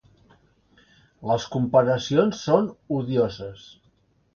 [1.33, 3.73] Les comparacions són odioses.